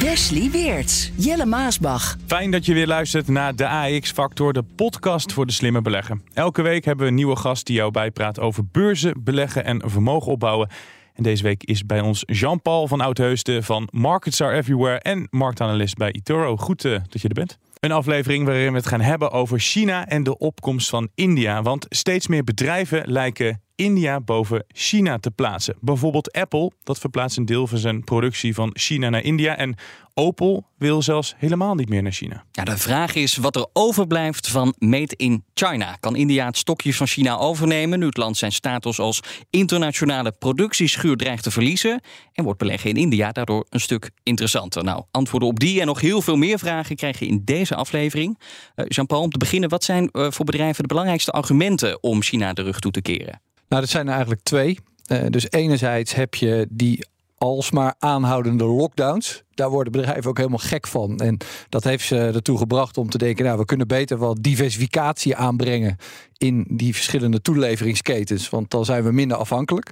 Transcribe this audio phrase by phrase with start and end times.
[0.00, 2.16] Wesley Weerts, Jelle Maasbach.
[2.26, 6.20] Fijn dat je weer luistert naar de AX Factor, de podcast voor de slimme belegger.
[6.32, 10.32] Elke week hebben we een nieuwe gast die jou bijpraat over beurzen, beleggen en vermogen
[10.32, 10.68] opbouwen.
[11.14, 15.96] En deze week is bij ons Jean-Paul van Oudheusden van Markets Are Everywhere en marktanalist
[15.96, 16.56] bij eToro.
[16.56, 17.58] Goed uh, dat je er bent.
[17.80, 21.62] Een aflevering waarin we het gaan hebben over China en de opkomst van India.
[21.62, 25.76] Want steeds meer bedrijven lijken India boven China te plaatsen.
[25.80, 29.56] Bijvoorbeeld Apple, dat verplaatst een deel van zijn productie van China naar India.
[29.56, 29.76] En
[30.14, 32.44] Opel wil zelfs helemaal niet meer naar China.
[32.50, 35.96] De vraag is wat er overblijft van Made in China.
[36.00, 39.20] Kan India het stokje van China overnemen nu het land zijn status als
[39.50, 42.00] internationale productieschuur dreigt te verliezen?
[42.32, 44.84] En wordt beleggen in India daardoor een stuk interessanter?
[44.84, 48.38] Nou, antwoorden op die en nog heel veel meer vragen krijg je in deze aflevering.
[48.76, 52.52] Uh, Jean-Paul, om te beginnen, wat zijn uh, voor bedrijven de belangrijkste argumenten om China
[52.52, 53.40] de rug toe te keren?
[53.72, 54.78] Nou, dat zijn er eigenlijk twee.
[55.12, 57.06] Uh, dus enerzijds heb je die
[57.38, 59.42] alsmaar aanhoudende lockdowns.
[59.54, 61.18] Daar worden bedrijven ook helemaal gek van.
[61.18, 65.36] En dat heeft ze ertoe gebracht om te denken, nou, we kunnen beter wel diversificatie
[65.36, 65.96] aanbrengen
[66.36, 68.48] in die verschillende toeleveringsketens.
[68.48, 69.90] Want dan zijn we minder afhankelijk.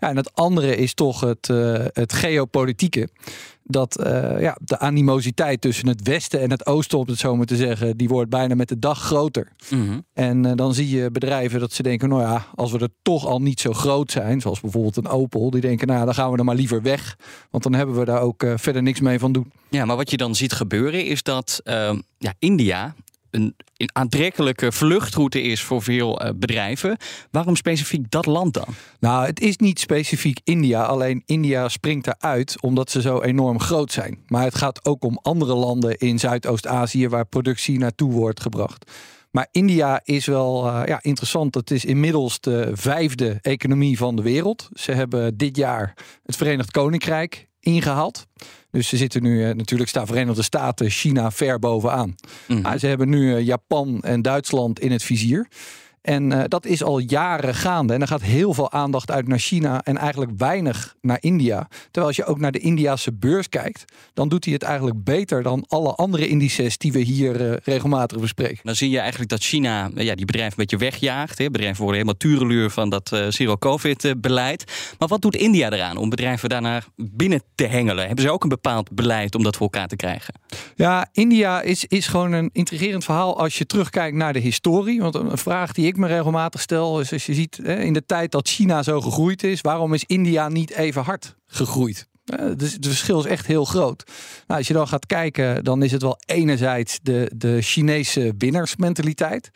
[0.00, 3.08] Ja, en het andere is toch het, uh, het geopolitieke
[3.68, 7.46] dat uh, ja, de animositeit tussen het Westen en het Oosten, om het zo maar
[7.46, 9.52] te zeggen, die wordt bijna met de dag groter.
[9.70, 10.04] Mm -hmm.
[10.12, 13.26] En uh, dan zie je bedrijven dat ze denken, nou ja, als we er toch
[13.26, 16.38] al niet zo groot zijn, zoals bijvoorbeeld een Opel, die denken, nou dan gaan we
[16.38, 17.16] er maar liever weg,
[17.50, 19.52] want dan hebben we daar ook verder niks mee van doen.
[19.68, 21.60] Ja, maar wat je dan ziet gebeuren is dat
[22.18, 22.94] ja, India
[23.36, 23.54] een,
[23.92, 26.96] aantrekkelijke vluchtroute is voor veel uh, bedrijven.
[27.30, 28.68] Waarom specifiek dat land dan?
[29.00, 30.82] Nou, het is niet specifiek India.
[30.82, 34.18] Alleen India springt eruit omdat ze zo enorm groot zijn.
[34.26, 38.90] Maar het gaat ook om andere landen in Zuidoost-Azië waar productie naartoe wordt gebracht.
[39.30, 41.54] Maar India is wel uh, ja, interessant.
[41.54, 44.68] Het is inmiddels de vijfde economie van de wereld.
[44.72, 48.26] Ze hebben dit jaar het Verenigd Koninkrijk ingehaald.
[48.70, 52.14] Dus ze zitten nu, natuurlijk staan Verenigde Staten, China ver bovenaan.
[52.46, 52.78] Mm -hmm.
[52.78, 55.48] ze hebben nu Japan en Duitsland in het vizier.
[56.06, 57.94] En uh, dat is al jaren gaande.
[57.94, 61.68] En er gaat heel veel aandacht uit naar China en eigenlijk weinig naar India.
[61.84, 63.84] Terwijl als je ook naar de Indiase beurs kijkt,
[64.14, 68.20] dan doet hij het eigenlijk beter dan alle andere indices die we hier uh, regelmatig
[68.20, 68.60] bespreken.
[68.62, 71.38] Dan zie je eigenlijk dat China ja, die bedrijven een beetje wegjaagt.
[71.38, 71.50] Hè.
[71.50, 74.64] Bedrijven worden helemaal tureluur van dat uh, zero-covid-beleid.
[74.98, 78.06] Maar wat doet India eraan om bedrijven daarnaar binnen te hengelen?
[78.06, 80.34] Hebben ze ook een bepaald beleid om dat voor elkaar te krijgen?
[80.74, 85.00] Ja, India is, is gewoon een intrigerend verhaal als je terugkijkt naar de historie.
[85.00, 88.32] Want een vraag die ik me regelmatig stel is als je ziet in de tijd
[88.32, 92.08] dat China zo gegroeid is, waarom is India niet even hard gegroeid?
[92.56, 94.04] Dus het verschil is echt heel groot.
[94.46, 99.50] Nou, als je dan gaat kijken, dan is het wel enerzijds de, de Chinese winnersmentaliteit.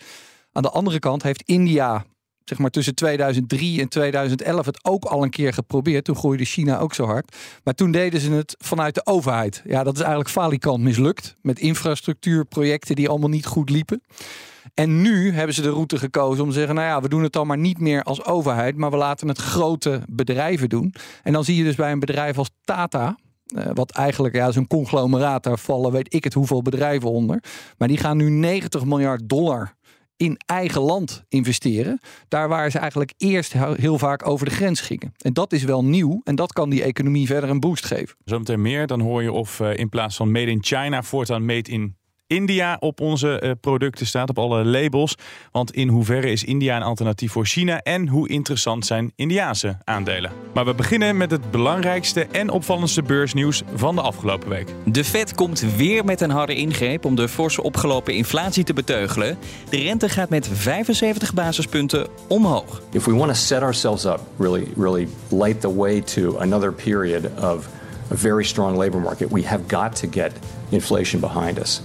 [0.53, 2.05] Aan de andere kant heeft India
[2.51, 6.05] zeg maar tussen 2003 en 2011 het ook al een keer geprobeerd.
[6.05, 7.37] Toen groeide China ook zo hard.
[7.65, 9.63] Maar toen deden ze het vanuit de overheid.
[9.65, 11.37] Ja, dat is eigenlijk falikant mislukt.
[11.43, 14.03] Met infrastructuurprojecten die allemaal niet goed liepen.
[14.75, 17.33] En nu hebben ze de route gekozen om te zeggen: nou ja, we doen het
[17.33, 20.95] dan maar niet meer als overheid, maar we laten het grote bedrijven doen.
[21.23, 23.17] En dan zie je dus bij een bedrijf als Tata.
[23.55, 27.43] Uh, wat eigenlijk ja, zo'n conglomeraat, daar vallen weet ik het hoeveel bedrijven onder.
[27.79, 29.75] Maar die gaan nu 90 miljard dollar
[30.21, 32.01] in eigen land investeren.
[32.29, 35.13] Daar waar ze eigenlijk eerst heel vaak over de grens gingen.
[35.19, 38.17] En dat is wel nieuw en dat kan die economie verder een boost geven.
[38.25, 41.71] Zometeen meer, dan hoor je of uh, in plaats van made in China voortaan made
[41.71, 41.97] in
[42.31, 45.15] India op onze uh, producten staat, op alle labels.
[45.53, 50.31] Want in hoeverre is India een alternatief voor China en hoe interessant zijn Indiaanse aandelen?
[50.55, 54.75] Maar we beginnen met het belangrijkste en opvallendste beursnieuws van de afgelopen week.
[54.85, 59.39] De Fed komt weer met een harde ingreep om de forse opgelopen inflatie te beteugelen.
[59.71, 62.83] De rente gaat met 75 basispunten omhoog.
[62.93, 67.31] If we want to set ourselves up, really, really light the way to another period
[67.41, 67.69] of
[68.13, 70.33] a very strong labor market, we have got to get
[70.69, 71.83] inflation behind us.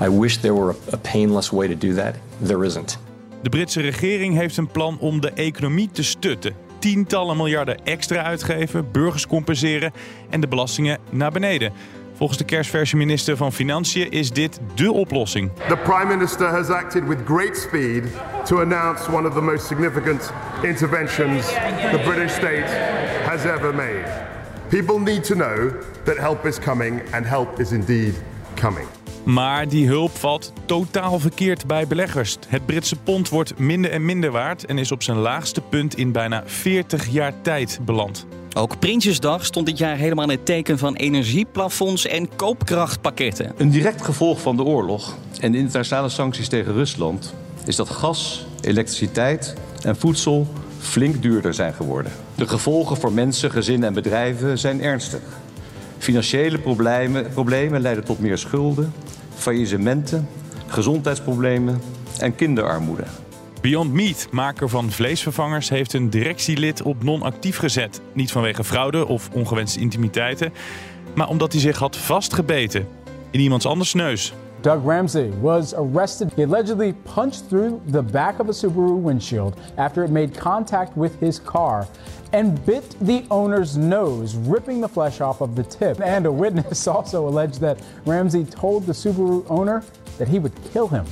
[0.00, 2.14] I wish there were a painless way to do that.
[2.42, 2.98] There isn't.
[3.42, 6.54] De Britse regering heeft een plan om de economie te stutten.
[6.78, 9.92] Tientallen miljarden extra uitgeven, burgers compenseren
[10.30, 11.72] en de belastingen naar beneden.
[12.16, 15.50] Volgens de kerstverse minister van Financiën is dit dé oplossing.
[15.68, 18.02] The Prime Minister has acted with great speed
[18.44, 20.32] to announce one of the most significant
[20.62, 21.46] interventions
[21.90, 22.66] the British state
[23.24, 24.04] has ever made.
[24.68, 25.72] People need to know
[26.04, 28.14] that help is coming and help is indeed
[28.56, 28.86] coming.
[29.24, 32.36] Maar die hulp valt totaal verkeerd bij beleggers.
[32.48, 36.12] Het Britse pond wordt minder en minder waard en is op zijn laagste punt in
[36.12, 38.26] bijna 40 jaar tijd beland.
[38.56, 43.52] Ook Prinsjesdag stond dit jaar helemaal in het teken van energieplafonds en koopkrachtpakketten.
[43.56, 47.34] Een direct gevolg van de oorlog en de internationale sancties tegen Rusland
[47.66, 50.46] is dat gas, elektriciteit en voedsel
[50.78, 52.12] flink duurder zijn geworden.
[52.34, 55.20] De gevolgen voor mensen, gezinnen en bedrijven zijn ernstig.
[55.98, 58.92] Financiële problemen, problemen leiden tot meer schulden,
[59.36, 60.28] faillissementen,
[60.66, 61.80] gezondheidsproblemen
[62.18, 63.04] en kinderarmoede.
[63.60, 68.00] Beyond Meat, maker van vleesvervangers, heeft een directielid op non-actief gezet.
[68.12, 70.52] Niet vanwege fraude of ongewenste intimiteiten,
[71.14, 72.88] maar omdat hij zich had vastgebeten
[73.30, 74.34] in iemands anders neus.
[74.64, 76.32] Doug Ramsey was arrested.
[76.32, 81.20] He allegedly punched through the back of a Subaru windshield after it made contact with
[81.20, 81.86] his car
[82.32, 86.00] and bit the owner's nose, ripping the flesh off of the tip.
[86.00, 89.82] And a witness also alleged that Ramsey told the Subaru owner
[90.16, 91.04] that he would kill him.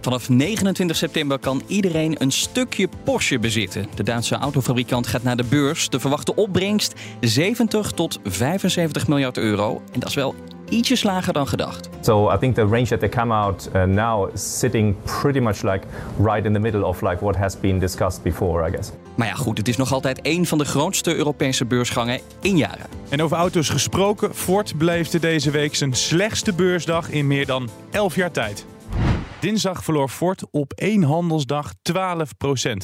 [0.00, 3.86] Vanaf 29 september kan iedereen een stukje Porsche bezitten.
[3.94, 5.88] De Duitse autofabrikant gaat naar de beurs.
[5.88, 9.82] De verwachte opbrengst 70 tot 75 miljard euro.
[9.92, 10.34] En dat is wel
[10.70, 11.88] ietsjes lager dan gedacht.
[12.00, 15.62] So I think the range that they come out uh, now is sitting pretty much
[15.62, 15.86] like
[16.22, 18.90] right in the middle of like what has been discussed before, I guess.
[19.14, 22.86] Maar ja, goed, het is nog altijd een van de grootste Europese beursgangen in jaren.
[23.08, 28.14] En over auto's gesproken, Ford beleefde deze week zijn slechtste beursdag in meer dan 11
[28.14, 28.66] jaar tijd.
[29.40, 31.76] Dinsdag verloor Ford op één handelsdag 12%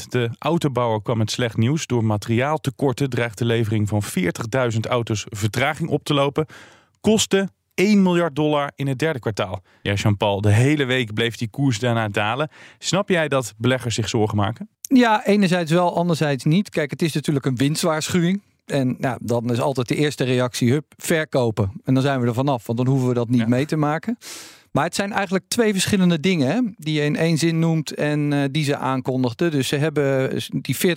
[0.08, 1.86] De autobouwer kwam met slecht nieuws.
[1.86, 4.02] Door materiaaltekorten dreigt de levering van
[4.72, 6.46] 40.000 auto's vertraging op te lopen.
[7.00, 9.62] Kosten 1 miljard dollar in het derde kwartaal.
[9.82, 12.48] Ja, Jean-Paul, de hele week bleef die koers daarna dalen.
[12.78, 14.68] Snap jij dat beleggers zich zorgen maken?
[14.80, 16.70] Ja, enerzijds wel, anderzijds niet.
[16.70, 18.42] Kijk, het is natuurlijk een winstwaarschuwing.
[18.66, 21.72] En nou, dan is altijd de eerste reactie, hup, verkopen.
[21.84, 24.18] En dan zijn we er vanaf, want dan hoeven we dat niet mee te maken.
[24.70, 28.32] Maar het zijn eigenlijk twee verschillende dingen hè, die je in één zin noemt en
[28.32, 29.50] uh, die ze aankondigden.
[29.50, 30.92] Dus ze hebben die 40.000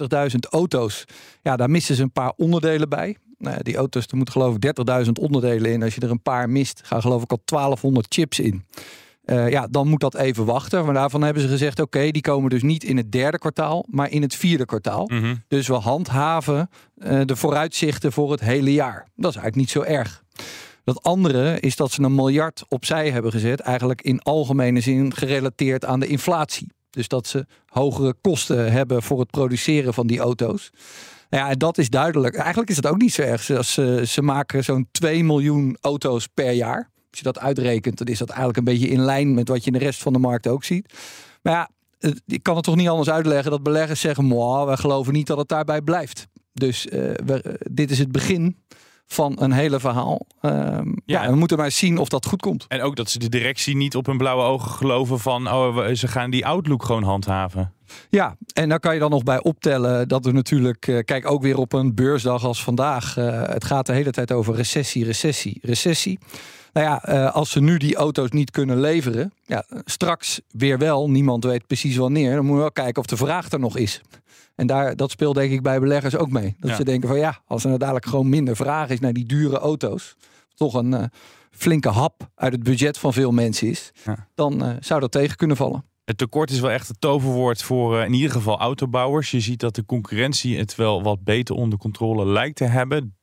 [0.50, 1.06] auto's,
[1.42, 3.18] ja, daar missen ze een paar onderdelen bij.
[3.40, 4.66] Nou ja, die auto's, er moeten geloof ik
[5.06, 5.84] 30.000 onderdelen in.
[5.84, 8.66] Als je er een paar mist, gaan geloof ik al 1200 chips in.
[9.26, 10.86] Uh, ja, dan moet dat even wachten.
[10.86, 14.12] Maar daarvan hebben ze gezegd: oké, die komen dus niet in het derde kwartaal, maar
[14.12, 15.10] in het vierde kwartaal.
[15.12, 15.44] Mm -hmm.
[15.48, 19.08] Dus we handhaven uh, de vooruitzichten voor het hele jaar.
[19.16, 20.24] Dat is eigenlijk niet zo erg.
[20.84, 25.86] Dat andere is dat ze een miljard opzij hebben gezet, eigenlijk in algemene zin gerelateerd
[25.86, 26.68] aan de inflatie.
[26.90, 30.72] Dus dat ze hogere kosten hebben voor het produceren van die auto's.
[31.30, 32.36] Nou ja, dat is duidelijk.
[32.36, 33.44] Eigenlijk is het ook niet zo erg.
[33.44, 36.92] Ze, ze, maken zo'n 2 miljoen auto's per jaar.
[37.10, 39.72] Als je dat uitrekent, dan is dat eigenlijk een beetje in lijn met wat je
[39.72, 40.94] in de rest van de markt ook ziet.
[41.42, 41.70] Maar ja,
[42.26, 44.28] ik kan het toch niet anders uitleggen dat beleggers zeggen:
[44.68, 46.28] we geloven niet dat het daarbij blijft.
[46.54, 46.92] Dus uh,
[47.26, 48.58] we, dit is het begin
[49.14, 50.28] van een hele verhaal.
[50.42, 50.52] Um,
[51.06, 51.24] ja.
[51.24, 52.66] ja, we moeten maar zien of dat goed komt.
[52.68, 56.08] En ook dat ze de directie niet op hun blauwe ogen geloven van oh, ze
[56.08, 57.74] gaan die outlook gewoon handhaven.
[58.10, 61.42] Ja, en daar kan je dan nog bij optellen dat we natuurlijk, uh, kijk ook
[61.42, 63.18] weer op een beursdag als vandaag.
[63.18, 66.20] Uh, het gaat de hele tijd over recessie, recessie, recessie.
[66.74, 71.10] Nou ja, uh, als ze nu die auto's niet kunnen leveren, ja, straks weer wel,
[71.10, 74.02] niemand weet precies wanneer, dan moeten we wel kijken of de vraag er nog is.
[74.56, 76.56] En daar, dat speelt denk ik bij beleggers ook mee.
[76.60, 76.76] Dat ja.
[76.76, 79.58] ze denken van ja, als er nou dadelijk gewoon minder vraag is naar die dure
[79.58, 80.16] auto's,
[80.56, 81.04] toch een uh,
[81.52, 84.28] flinke hap uit het budget van veel mensen is, ja.
[84.36, 85.84] dan uh, zou dat tegen kunnen vallen.
[86.06, 89.32] Het tekort is wel echt het toverwoord voor uh, in ieder geval autobouwers.
[89.32, 93.19] Je ziet dat de concurrentie het wel wat beter onder controle lijkt te hebben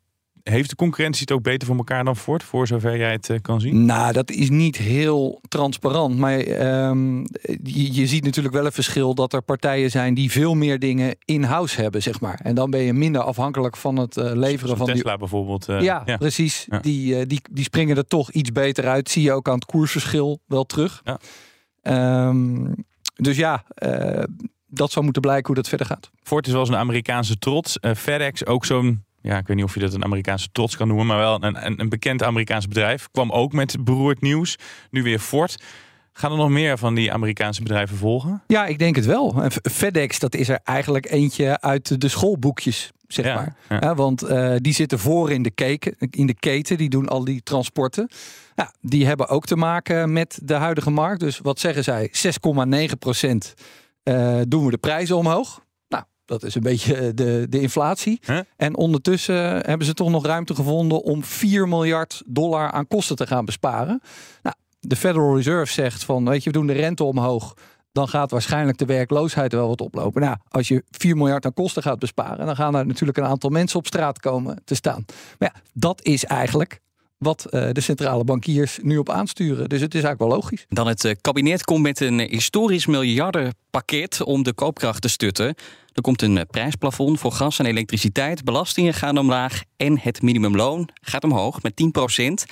[0.51, 3.37] heeft de concurrentie het ook beter voor elkaar dan Ford, voor zover jij het uh,
[3.43, 3.85] kan zien?
[3.85, 6.19] Nou, dat is niet heel transparant.
[6.19, 6.39] Maar
[6.89, 7.27] um,
[7.63, 11.17] je, je, ziet natuurlijk wel een verschil dat er partijen zijn die veel meer dingen
[11.25, 12.41] in-house hebben, zeg maar.
[12.43, 15.19] En dan ben je minder afhankelijk van het uh, leveren van Tesla die...
[15.19, 15.69] bijvoorbeeld.
[15.69, 16.67] Uh, ja, ja, precies.
[16.71, 16.79] Ja.
[16.79, 19.11] Die, die, die springen er toch iets beter uit.
[19.11, 21.03] Zie je ook aan het koersverschil wel terug.
[21.05, 21.19] Ja.
[22.29, 22.75] Um,
[23.15, 23.65] dus ja,
[24.67, 26.11] dat zou moeten blijken hoe dat verder gaat.
[26.23, 27.79] Ford is wel eens een Amerikaanse trots.
[27.95, 31.07] FedEx ook zo'n ja, ik weet niet of je dat een Amerikaanse trots kan noemen,
[31.07, 33.09] maar wel een, een, een bekend Amerikaans bedrijf.
[33.11, 34.57] Kwam ook met beroerd nieuws.
[34.91, 35.63] Nu weer Ford.
[36.13, 38.43] Gaan er nog meer van die Amerikaanse bedrijven volgen?
[38.47, 39.43] Ja, ik denk het wel.
[39.71, 43.57] FedEx, dat is er eigenlijk eentje uit de schoolboekjes, zeg ja, maar.
[43.69, 43.79] Ja.
[43.81, 47.25] Ja, want uh, die zitten voor in de, keken, in de keten, die doen al
[47.25, 48.09] die transporten.
[48.55, 51.21] Ja, die hebben ook te maken met de huidige markt.
[51.21, 52.11] Dus wat zeggen zij?
[52.89, 53.55] 6,9 procent
[54.05, 55.65] uh, doen we de prijzen omhoog.
[56.27, 58.21] Dat is een beetje de, de inflatie.
[58.27, 58.39] Huh?
[58.57, 63.27] En ondertussen hebben ze toch nog ruimte gevonden om 4 miljard dollar aan kosten te
[63.27, 64.01] gaan besparen.
[64.43, 67.55] Nou, de Federal Reserve zegt van, weet je, we doen de rente omhoog.
[67.93, 70.23] dan gaat waarschijnlijk de werkloosheid wel wat oplopen.
[70.23, 73.51] Nou, als je 4 miljard aan kosten gaat besparen, dan gaan er natuurlijk een aantal
[73.51, 75.05] mensen op straat komen te staan.
[75.39, 76.81] Maar ja, dat is eigenlijk
[77.19, 79.69] wat eh, de centrale bankiers nu op aansturen.
[79.69, 80.65] Dus het is eigenlijk wel logisch.
[80.69, 85.55] Dan het eh, kabinet komt met een historisch miljardenpakket om de koopkracht te stutten.
[85.97, 88.45] Er komt een eh, prijsplafond voor gas en elektriciteit.
[88.45, 92.45] Belastingen gaan omlaag en het minimumloon gaat omhoog met 10 procent.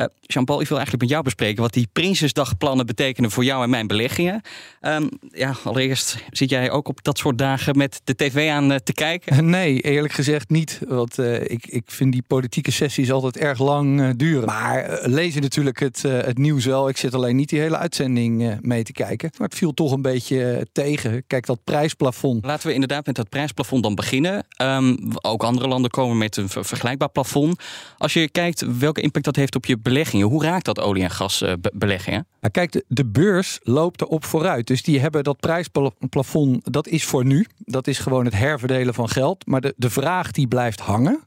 [0.00, 3.70] Uh, Jean-Paul, ik wil eigenlijk met jou bespreken wat die Prinsesdagplannen betekenen voor jou en
[3.70, 4.40] mijn beleggingen.
[4.80, 8.76] Um, ja, allereerst zit jij ook op dat soort dagen met de tv aan uh,
[8.76, 9.38] te kijken?
[9.50, 10.80] Nee, eerlijk gezegd niet.
[10.88, 14.46] Want uh, ik, ik vind die politieke sessies altijd erg lang duren.
[14.46, 16.88] Maar lezen natuurlijk het, het nieuws wel.
[16.88, 19.30] Ik zit alleen niet die hele uitzending mee te kijken.
[19.38, 21.24] Maar het viel toch een beetje tegen.
[21.26, 22.44] Kijk, dat prijsplafond.
[22.44, 24.46] Laten we inderdaad met dat prijsplafond dan beginnen.
[24.62, 27.62] Um, ook andere landen komen met een vergelijkbaar plafond.
[27.98, 29.89] Als je kijkt welke impact dat heeft op je beleggingen,
[30.22, 32.26] hoe raakt dat olie- en gasbeleggingen?
[32.40, 34.66] Nou, kijk, de, de beurs loopt erop vooruit.
[34.66, 37.46] Dus die hebben dat prijsplafond, dat is voor nu.
[37.58, 39.46] Dat is gewoon het herverdelen van geld.
[39.46, 41.20] Maar de, de vraag die blijft hangen,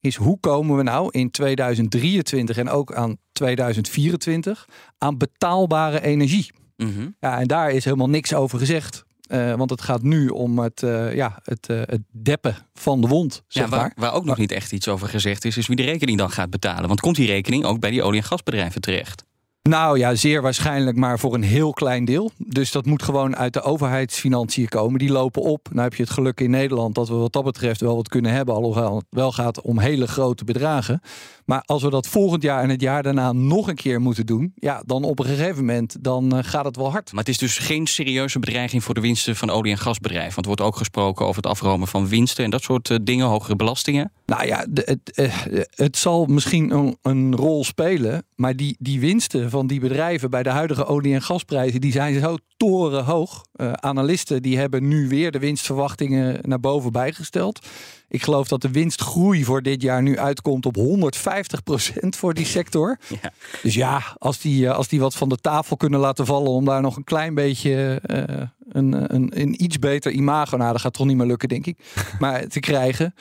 [0.00, 4.68] is hoe komen we nou in 2023 en ook aan 2024
[4.98, 6.52] aan betaalbare energie?
[6.76, 7.16] Mm -hmm.
[7.20, 9.04] Ja, en daar is helemaal niks over gezegd.
[9.28, 13.06] Uh, want het gaat nu om het, uh, ja, het, uh, het deppen van de
[13.06, 13.42] wond.
[13.48, 13.92] Zeg ja, waar, maar.
[13.96, 16.50] waar ook nog niet echt iets over gezegd is, is wie de rekening dan gaat
[16.50, 16.88] betalen.
[16.88, 19.24] Want komt die rekening ook bij die olie- en gasbedrijven terecht?
[19.68, 22.30] Nou ja, zeer waarschijnlijk, maar voor een heel klein deel.
[22.36, 24.98] Dus dat moet gewoon uit de overheidsfinanciën komen.
[24.98, 25.68] Die lopen op.
[25.70, 28.32] Nou heb je het geluk in Nederland dat we wat dat betreft wel wat kunnen
[28.32, 28.54] hebben.
[28.54, 31.00] Alhoewel het wel gaat om hele grote bedragen.
[31.44, 34.52] Maar als we dat volgend jaar en het jaar daarna nog een keer moeten doen,
[34.54, 37.12] ja, dan op een gegeven moment dan uh, gaat het wel hard.
[37.12, 40.34] Maar het is dus geen serieuze bedreiging voor de winsten van olie- en gasbedrijven.
[40.34, 43.26] Want er wordt ook gesproken over het afromen van winsten en dat soort uh, dingen,
[43.26, 44.12] hogere belastingen.
[44.26, 45.34] Nou ja, het, uh,
[45.74, 50.42] het zal misschien een, een, rol spelen, maar die, die winsten van die bedrijven bij
[50.42, 53.44] de huidige olie- en gasprijzen, die zijn zo torenhoog.
[53.74, 57.66] analisten die hebben nu weer de winstverwachtingen naar boven bijgesteld.
[58.08, 62.98] Ik geloof dat de winstgroei voor dit jaar nu uitkomt op 150% voor die sector.
[63.08, 63.32] Ja.
[63.62, 66.80] Dus ja, als die, als die wat van de tafel kunnen laten vallen om daar
[66.80, 71.06] nog een klein beetje uh, een, een, een iets beter imago, nou dat gaat toch
[71.06, 71.78] niet meer lukken denk ik,
[72.18, 73.14] maar te krijgen.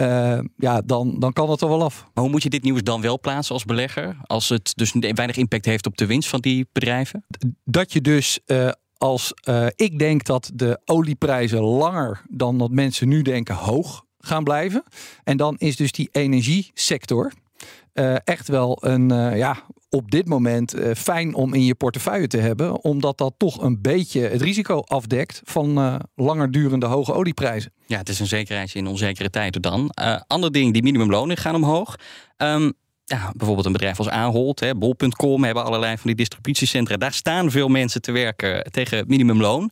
[0.00, 2.06] Uh, ja, dan, dan kan het er wel af.
[2.14, 4.16] Maar hoe moet je dit nieuws dan wel plaatsen als belegger?
[4.22, 7.24] Als het dus weinig impact heeft op de winst van die bedrijven?
[7.64, 13.08] Dat je dus uh, als uh, ik denk dat de olieprijzen langer dan dat mensen
[13.08, 14.82] nu denken hoog gaan blijven.
[15.24, 17.32] En dan is dus die energiesector
[17.94, 22.26] uh, echt wel een, uh, ja, op dit moment uh, fijn om in je portefeuille
[22.26, 22.84] te hebben.
[22.84, 27.72] Omdat dat toch een beetje het risico afdekt van langer durende hoge olieprijzen.
[27.86, 29.90] Ja, het is een zekerheidje in onzekere tijden dan.
[30.26, 31.96] ander ding, die minimumlonen gaan omhoog.
[32.36, 32.72] Um,
[33.04, 36.96] ja, bijvoorbeeld een bedrijf als Ahold, bol.com hebben allerlei van die distributiecentra.
[36.96, 39.70] Daar staan veel mensen te werken tegen minimumloon.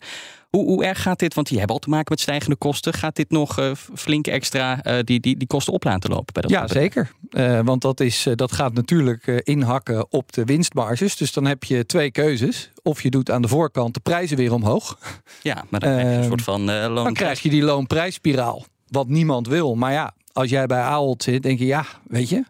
[0.51, 1.35] Hoe, hoe, erg gaat dit?
[1.35, 2.93] Want die hebben al te maken met stijgende kosten.
[2.93, 6.33] Gaat dit nog uh, flink extra uh, die, die, die kosten op laten lopen?
[6.33, 7.11] Bij dat ja, zeker.
[7.31, 11.17] Uh, want dat, is, dat gaat natuurlijk inhakken op de winstmarges.
[11.17, 12.71] Dus dan heb je twee keuzes.
[12.83, 14.99] Of je doet aan de voorkant de prijzen weer omhoog.
[15.43, 17.05] Ja, maar dan krijg je een soort van loon.
[17.05, 18.65] Dan krijg je die loonprijsspiraal.
[18.89, 19.75] Wat niemand wil.
[19.75, 22.45] Maar ja, als jij bij Ahold zit, denk je ja, weet je.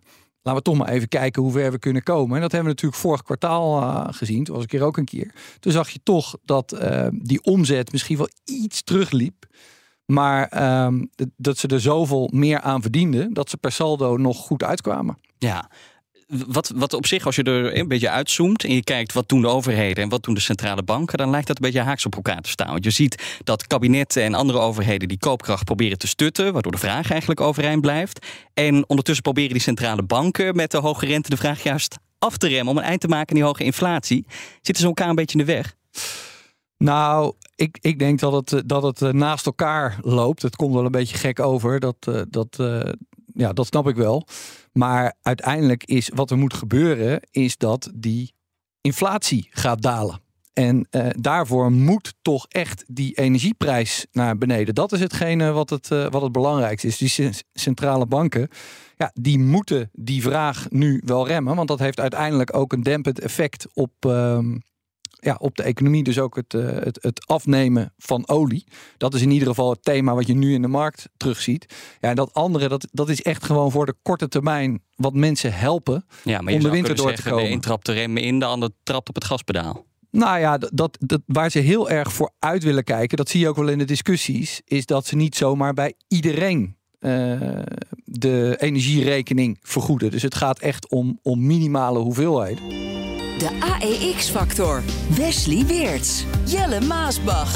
[0.49, 2.37] Laten we toch maar even kijken hoe ver we kunnen komen.
[2.37, 4.45] En dat hebben we natuurlijk vorig kwartaal uh, gezien.
[4.45, 5.35] Toen was ik hier ook een keer.
[5.61, 9.47] Toen zag je toch dat uh, die omzet misschien wel iets terugliep.
[10.07, 13.33] Maar um, dat ze er zoveel meer aan verdienden.
[13.33, 15.19] Dat ze per saldo nog goed uitkwamen.
[15.39, 15.71] Ja,
[16.29, 19.41] wat, wat op zich, als je er een beetje uitzoomt en je kijkt wat doen
[19.41, 22.15] de overheden en wat doen de centrale banken, dan lijkt dat een beetje haaks op
[22.15, 22.71] elkaar te staan.
[22.71, 26.79] Want je ziet dat kabinetten en andere overheden die koopkracht proberen te stutten, waardoor de
[26.79, 28.27] vraag eigenlijk overeind blijft.
[28.55, 32.49] En ondertussen proberen die centrale banken met de hoge rente de vraag juist af te
[32.49, 34.27] remmen om een eind te maken aan die hoge inflatie.
[34.55, 35.75] Zitten ze elkaar een beetje in de weg?
[36.77, 40.43] Nou, ik, ik denk dat het, dat het naast elkaar loopt.
[40.43, 41.81] Het komt wel een beetje gek over.
[41.81, 41.97] Dat,
[42.29, 42.57] dat,
[43.35, 44.27] ja, dat snap ik wel.
[44.79, 48.35] Maar uiteindelijk is wat er moet gebeuren, is dat die
[48.81, 50.21] inflatie gaat dalen.
[50.53, 54.75] En uh, daarvoor moet toch echt die energieprijs naar beneden.
[54.75, 56.97] Dat is hetgene wat het, uh, wat het belangrijkste is.
[56.97, 58.49] Die centrale banken,
[58.97, 61.57] ja, die moeten die vraag nu wel remmen.
[61.57, 64.39] Want dat heeft uiteindelijk ook een dempend effect op, uh,
[65.21, 68.65] ja, op de economie, dus ook het, uh, het, het afnemen van olie.
[68.97, 71.75] Dat is in ieder geval het thema wat je nu in de markt terugziet.
[72.01, 75.53] Ja, en dat andere, dat, dat is echt gewoon voor de korte termijn wat mensen
[75.53, 77.49] helpen ja, maar om de winter door zeggen, te komen.
[77.49, 79.87] De een trapt de rem in, de ander trapt op het gaspedaal.
[80.11, 83.49] Nou ja, dat, dat, waar ze heel erg voor uit willen kijken, dat zie je
[83.49, 87.41] ook wel in de discussies, is dat ze niet zomaar bij iedereen uh,
[88.05, 90.11] de energierekening vergoeden.
[90.11, 92.63] Dus het gaat echt om, om minimale hoeveelheden.
[93.39, 94.83] De AEX-factor.
[95.17, 96.25] Wesley Weerts.
[96.45, 97.55] Jelle Maasbach.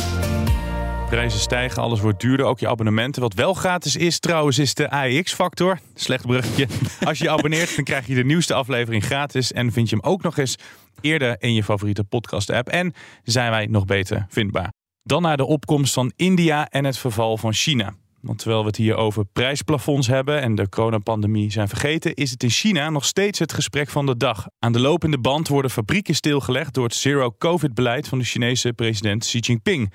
[1.09, 3.23] Prijzen stijgen, alles wordt duurder, ook je abonnementen.
[3.23, 5.79] Wat wel gratis is trouwens, is de AEX-factor.
[5.95, 6.67] Slecht bruggetje.
[7.09, 9.53] Als je je abonneert, dan krijg je de nieuwste aflevering gratis.
[9.53, 10.57] En vind je hem ook nog eens
[11.01, 12.69] eerder in je favoriete podcast-app.
[12.69, 14.73] En zijn wij nog beter vindbaar.
[15.03, 17.95] Dan naar de opkomst van India en het verval van China.
[18.23, 22.43] Want terwijl we het hier over prijsplafonds hebben en de coronapandemie zijn vergeten, is het
[22.43, 24.47] in China nog steeds het gesprek van de dag.
[24.59, 29.39] Aan de lopende band worden fabrieken stilgelegd door het zero-covid-beleid van de Chinese president Xi
[29.39, 29.93] Jinping.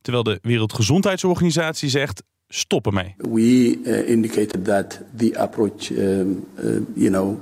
[0.00, 3.14] Terwijl de Wereldgezondheidsorganisatie zegt: stop ermee.
[3.16, 7.38] We uh, indicated that the approach, um, uh, you know,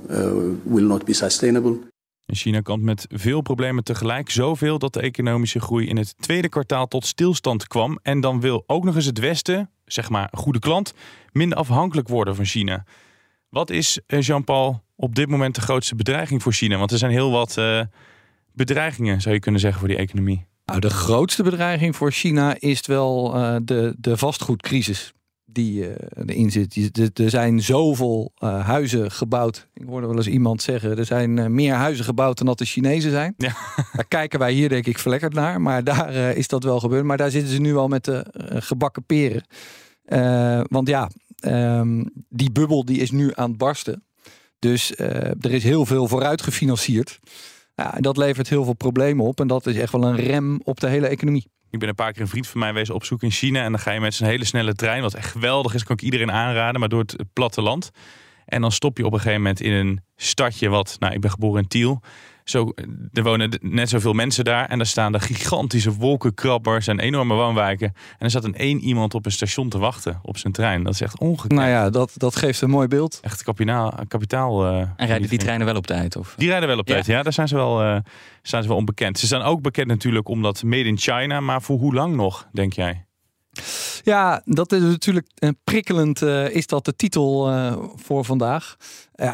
[0.63, 1.79] will not be sustainable.
[2.35, 4.31] China kampt met veel problemen tegelijk.
[4.31, 7.99] Zoveel dat de economische groei in het tweede kwartaal tot stilstand kwam.
[8.03, 10.95] En dan wil ook nog eens het Westen, zeg maar goede klant,
[11.33, 12.85] minder afhankelijk worden van China.
[13.49, 16.79] Wat is, Jean-Paul, op dit moment de grootste bedreiging voor China?
[16.79, 17.81] Want er zijn heel wat uh,
[18.53, 20.47] bedreigingen, zou je kunnen zeggen, voor die economie.
[20.65, 25.13] Nou, de grootste bedreiging voor China is wel uh, de, de vastgoedcrisis
[25.57, 25.95] die uh,
[26.27, 27.19] erin zit.
[27.19, 29.69] Er zijn zoveel uh, huizen gebouwd.
[29.75, 32.65] Ik hoorde wel eens iemand zeggen: er zijn uh, meer huizen gebouwd dan dat de
[32.65, 33.35] Chinezen zijn.
[33.37, 33.57] Ja.
[33.97, 35.61] Daar kijken wij hier, denk ik, verlekkerd naar.
[35.61, 37.05] Maar daar is dat wel gebeurd.
[37.05, 39.45] Maar daar zitten ze nu al met de gebakken peren.
[40.69, 41.11] want ja,
[41.47, 44.05] um, die bubbel die is nu aan het barsten.
[44.59, 47.19] Dus er is heel veel vooruit gefinancierd.
[47.75, 49.41] Ja, en dat levert heel veel problemen op.
[49.41, 51.51] En dat is echt wel een rem op de hele economie.
[51.71, 53.63] Ik ben een paar keer een vriend van mij wezen opzoeken in China.
[53.65, 56.03] En dan ga je met zo'n hele snelle trein, wat echt geweldig is, kan ik
[56.03, 57.91] iedereen aanraden, maar door het platteland.
[58.45, 61.31] En dan stop je op een gegeven moment in een stadje wat, nou ik ben
[61.31, 62.03] geboren in Tiel.
[62.49, 62.73] Zo,
[63.13, 64.69] er wonen net zoveel mensen daar.
[64.69, 67.87] En daar staan de gigantische wolkenkrabbers en enorme woonwijken.
[67.87, 70.83] En er zat een één iemand op een station te wachten op zijn trein.
[70.83, 71.53] Dat is echt ongekend.
[71.53, 73.19] Nou ja, dat, dat geeft een mooi beeld.
[73.23, 73.95] Echt kapitaal.
[74.09, 76.17] kapitaal uh, en rijden die treinen wel op tijd?
[76.17, 76.35] Of?
[76.37, 77.23] Die rijden wel op tijd, ja.
[77.23, 77.99] Daar zijn ze, wel, uh,
[78.43, 79.19] zijn ze wel onbekend.
[79.19, 81.41] Ze zijn ook bekend natuurlijk omdat made in China.
[81.41, 83.07] Maar voor hoe lang nog, denk jij?
[84.07, 86.23] Ja, dat is natuurlijk uh, prikkelend.
[86.23, 88.77] Uh, is dat de titel uh, voor vandaag?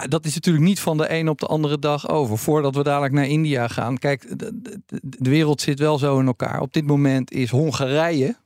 [0.08, 2.38] Dat is natuurlijk niet van de een op de andere dag over.
[2.38, 3.98] Voordat we dadelijk naar India gaan.
[3.98, 6.60] Kijk, de, de, wereld zit wel zo in elkaar.
[6.60, 8.36] Op dit moment is Hongarije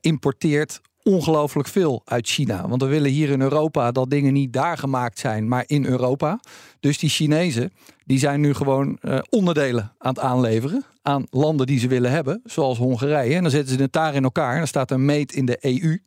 [0.00, 2.68] importeert ongelooflijk veel uit China.
[2.68, 6.40] Want we willen hier in Europa dat dingen niet daar gemaakt zijn, maar in Europa.
[6.80, 7.72] Dus die Chinezen,
[8.04, 8.98] die zijn nu gewoon
[9.30, 13.34] onderdelen aan het aanleveren aan landen die ze willen hebben, zoals Hongarije.
[13.34, 15.58] En dan zetten ze het daar in elkaar en dan staat er meet in de
[15.60, 15.98] EU.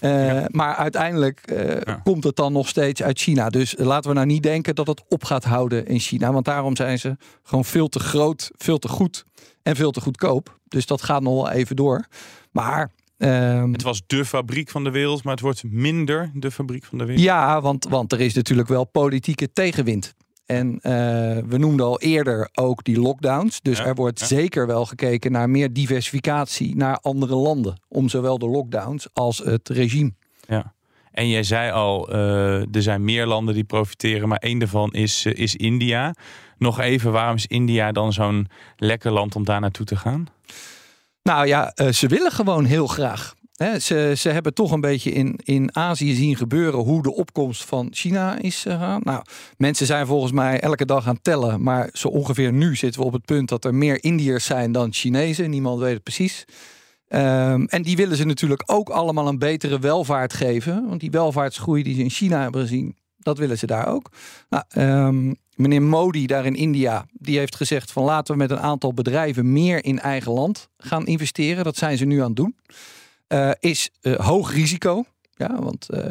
[0.00, 0.48] Uh, ja.
[0.50, 2.00] Maar uiteindelijk uh, ja.
[2.04, 3.48] komt het dan nog steeds uit China.
[3.50, 6.32] Dus laten we nou niet denken dat het op gaat houden in China.
[6.32, 9.24] Want daarom zijn ze gewoon veel te groot, veel te goed
[9.62, 10.58] en veel te goedkoop.
[10.68, 12.06] Dus dat gaat nog wel even door.
[12.50, 16.84] Maar Um, het was de fabriek van de wereld, maar het wordt minder de fabriek
[16.84, 17.24] van de wereld.
[17.24, 20.14] Ja, want, want er is natuurlijk wel politieke tegenwind.
[20.48, 20.80] En uh,
[21.48, 23.60] we noemden al eerder ook die lockdowns.
[23.62, 24.26] Dus ja, er wordt ja.
[24.26, 27.80] zeker wel gekeken naar meer diversificatie naar andere landen.
[27.88, 30.12] Om zowel de lockdowns als het regime.
[30.46, 30.74] Ja.
[31.12, 35.26] En jij zei al, uh, er zijn meer landen die profiteren, maar één daarvan is,
[35.26, 36.14] uh, is India.
[36.58, 40.26] Nog even, waarom is India dan zo'n lekker land om daar naartoe te gaan?
[41.22, 43.34] Nou ja, ze willen gewoon heel graag.
[43.58, 47.88] Ze, ze hebben toch een beetje in, in Azië zien gebeuren hoe de opkomst van
[47.90, 49.00] China is gegaan.
[49.04, 49.22] Nou,
[49.56, 51.62] mensen zijn volgens mij elke dag aan tellen.
[51.62, 54.92] Maar zo ongeveer nu zitten we op het punt dat er meer Indiërs zijn dan
[54.92, 55.50] Chinezen.
[55.50, 56.44] Niemand weet het precies.
[57.08, 60.88] Um, en die willen ze natuurlijk ook allemaal een betere welvaart geven.
[60.88, 64.10] Want die welvaartsgroei die ze in China hebben gezien, dat willen ze daar ook.
[64.48, 64.64] Nou,
[65.06, 68.94] um, meneer Modi daar in India, die heeft gezegd van laten we met een aantal
[68.94, 71.64] bedrijven meer in eigen land gaan investeren.
[71.64, 72.56] Dat zijn ze nu aan het doen.
[73.28, 75.04] Uh, is uh, hoog risico.
[75.34, 76.04] Ja, want uh,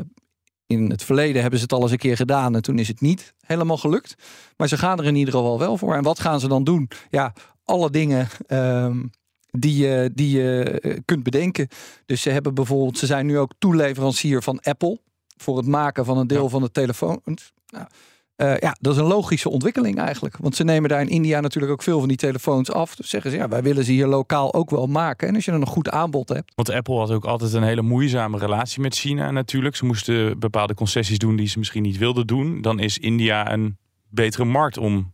[0.66, 3.02] in het verleden hebben ze het al eens een keer gedaan en toen is het
[3.02, 4.16] niet helemaal gelukt.
[4.58, 5.96] Maar ze gaan er in ieder geval wel voor.
[5.96, 6.90] En wat gaan ze dan doen?
[7.10, 9.12] Ja, alle dingen um,
[9.52, 11.68] die je, die je kunt bedenken.
[12.06, 15.00] Dus ze hebben bijvoorbeeld, ze zijn nu ook toeleverancier van Apple
[15.38, 16.50] voor het maken van een deel ja.
[16.50, 17.54] van de telefoons.
[17.68, 17.88] Nou,
[18.38, 20.38] uh, ja, dat is een logische ontwikkeling eigenlijk.
[20.40, 22.96] Want ze nemen daar in India natuurlijk ook veel van die telefoons af.
[22.96, 25.28] Dus zeggen ze, ja, wij willen ze hier lokaal ook wel maken.
[25.28, 26.52] En als je dan een goed aanbod hebt.
[26.56, 29.76] Want Apple had ook altijd een hele moeizame relatie met China natuurlijk.
[29.76, 32.62] Ze moesten bepaalde concessies doen die ze misschien niet wilden doen.
[32.62, 33.78] Dan is India een
[34.10, 35.14] betere markt om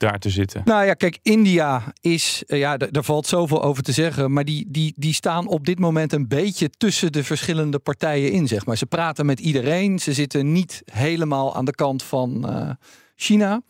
[0.00, 0.62] daar te zitten?
[0.64, 4.66] Nou ja, kijk, India is, uh, ja, daar valt zoveel over te zeggen, maar die,
[4.68, 8.76] die, die staan op dit moment een beetje tussen de verschillende partijen in, zeg maar.
[8.76, 12.70] Ze praten met iedereen, ze zitten niet helemaal aan de kant van uh,
[13.16, 13.62] China.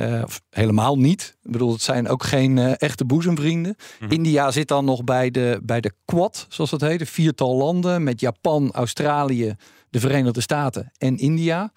[0.00, 1.36] Uh, of helemaal niet.
[1.42, 3.76] Ik bedoel, het zijn ook geen uh, echte boezemvrienden.
[4.00, 4.10] Mm.
[4.10, 7.00] India zit dan nog bij de, bij de Quad, zoals dat heet.
[7.00, 9.54] Een viertal landen met Japan, Australië,
[9.90, 11.72] de Verenigde Staten en India.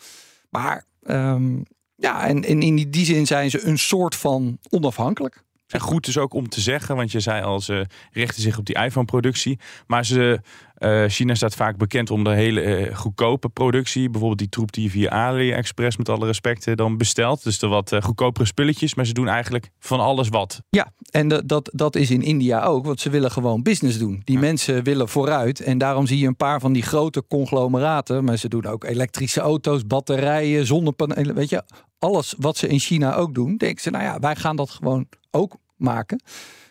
[0.50, 1.64] Maar um,
[2.00, 5.44] Ja, en, en in die zin zijn ze een soort van onafhankelijk.
[5.69, 8.65] En goed dus ook om te zeggen, want je zei al, ze richten zich op
[8.65, 9.60] die iPhone-productie.
[9.88, 10.39] Maar ze,
[10.79, 14.10] uh, China staat vaak bekend om de hele uh, goedkope productie.
[14.10, 17.43] Bijvoorbeeld die troep die je via AliExpress met alle respect dan bestelt.
[17.43, 18.95] Dus de wat uh, goedkopere spulletjes.
[18.95, 20.62] Maar ze doen eigenlijk van alles wat.
[20.69, 22.86] Ja, en dat, dat is in India ook.
[22.86, 24.21] Want ze willen gewoon business doen.
[24.23, 25.60] Die mensen willen vooruit.
[25.60, 28.23] En daarom zie je een paar van die grote conglomeraten.
[28.23, 31.36] Maar ze doen ook elektrische auto's, batterijen, zonnepanelen.
[31.36, 31.63] Weet je,
[31.99, 33.58] alles wat ze in China ook doen.
[33.58, 36.22] Denken ze, nou ja, wij gaan dat gewoon ook maken.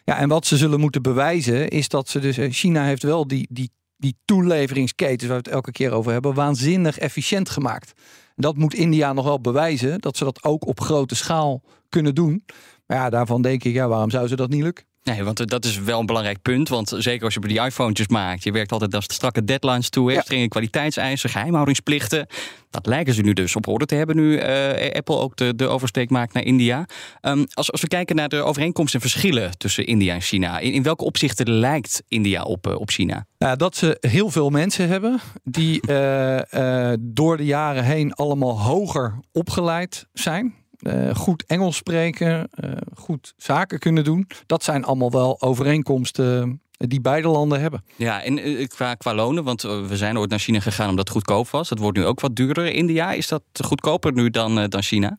[0.04, 2.38] Ja, en wat ze zullen moeten bewijzen is dat ze dus.
[2.40, 6.98] China heeft wel die, die, die toeleveringsketens waar we het elke keer over hebben, waanzinnig
[6.98, 7.92] efficiënt gemaakt.
[8.36, 12.44] Dat moet India nog wel bewijzen dat ze dat ook op grote schaal kunnen doen.
[12.86, 14.87] Maar ja, daarvan denk ik, ja, waarom zou ze dat niet lukken?
[15.08, 16.68] Nee, want dat is wel een belangrijk punt.
[16.68, 20.20] Want zeker als je die iPhones maakt, je werkt altijd als strakke deadlines toe, ja.
[20.20, 22.26] strenge kwaliteitseisen, geheimhoudingsplichten.
[22.70, 25.66] Dat lijken ze nu dus op orde te hebben nu uh, Apple ook de, de
[25.66, 26.86] oversteek maakt naar India.
[27.22, 30.72] Um, als, als we kijken naar de overeenkomsten en verschillen tussen India en China, in,
[30.72, 33.26] in welke opzichten lijkt India op, uh, op China?
[33.38, 39.18] Nou, dat ze heel veel mensen hebben die uh, door de jaren heen allemaal hoger
[39.32, 40.54] opgeleid zijn.
[40.82, 44.26] Uh, goed Engels spreken, uh, goed zaken kunnen doen.
[44.46, 47.84] Dat zijn allemaal wel overeenkomsten die beide landen hebben.
[47.96, 51.48] Ja, en qua, qua lonen, want we zijn ooit naar China gegaan omdat het goedkoop
[51.48, 51.68] was.
[51.68, 52.66] Dat wordt nu ook wat duurder.
[52.72, 55.18] India, is dat goedkoper nu dan, dan China?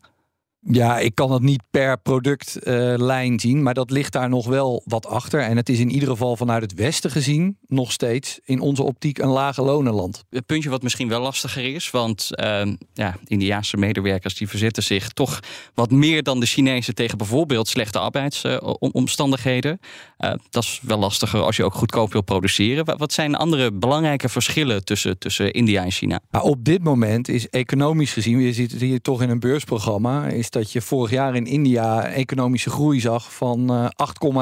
[0.62, 4.82] Ja, ik kan het niet per productlijn uh, zien, maar dat ligt daar nog wel
[4.86, 5.42] wat achter.
[5.42, 9.18] En het is in ieder geval vanuit het Westen gezien nog steeds in onze optiek
[9.18, 10.24] een lage lonenland.
[10.30, 12.62] Het puntje wat misschien wel lastiger is, want uh,
[12.94, 15.40] ja, Indiaanse medewerkers die verzetten zich toch
[15.74, 19.80] wat meer dan de Chinezen tegen bijvoorbeeld slechte arbeidsomstandigheden.
[20.20, 22.98] Uh, dat is wel lastiger als je ook goedkoop wil produceren.
[22.98, 26.20] Wat zijn andere belangrijke verschillen tussen, tussen India en China?
[26.32, 30.28] Nou, op dit moment is economisch gezien, je ziet het hier toch in een beursprogramma,
[30.28, 33.92] is dat je vorig jaar in India economische groei zag van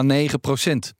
[0.10, 0.94] 8,9 procent.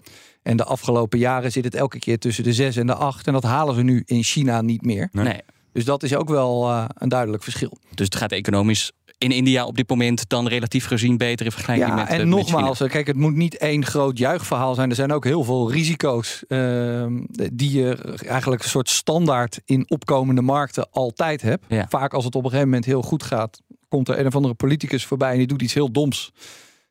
[0.44, 3.28] En de afgelopen jaren zit het elke keer tussen de 6 en de 8.
[3.28, 5.10] En dat halen ze nu in China niet meer.
[5.12, 5.42] Nee.
[5.72, 7.78] Dus dat is ook wel uh, een duidelijk verschil.
[7.94, 11.90] Dus het gaat economisch in India op dit moment dan relatief gezien beter in vergelijking
[11.90, 14.90] ja, met en uh, nogmaals, kijk, het moet niet één groot juichverhaal zijn.
[14.90, 17.06] Er zijn ook heel veel risico's uh,
[17.54, 21.66] die je eigenlijk een soort standaard in opkomende markten altijd hebt.
[21.68, 21.86] Ja.
[21.90, 24.54] Vaak als het op een gegeven moment heel goed gaat, komt er een of andere
[24.54, 26.32] politicus voorbij en die doet iets heel doms.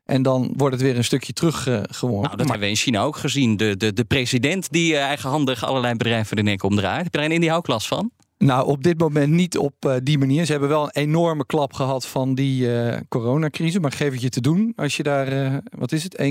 [0.05, 2.23] En dan wordt het weer een stukje teruggewonnen.
[2.23, 3.57] Nou, dat hebben we in China ook gezien.
[3.57, 7.05] De, de, de president die uh, eigenhandig allerlei bedrijven de nek omdraait.
[7.05, 8.11] Heb je daar in India ook last van?
[8.39, 10.45] Nou, op dit moment niet op uh, die manier.
[10.45, 13.79] Ze hebben wel een enorme klap gehad van die uh, coronacrisis.
[13.81, 16.25] Maar geef het je te doen als je daar, uh, wat is het, 1,4,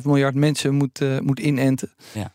[0.00, 1.92] 1,5 miljard mensen moet, moet inenten.
[2.12, 2.34] Ja.